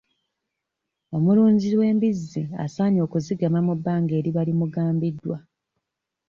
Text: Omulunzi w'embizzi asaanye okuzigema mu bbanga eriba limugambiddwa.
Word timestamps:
Omulunzi 1.15 1.67
w'embizzi 1.79 2.43
asaanye 2.65 2.99
okuzigema 3.07 3.59
mu 3.67 3.73
bbanga 3.79 4.13
eriba 4.19 4.41
limugambiddwa. 4.49 5.37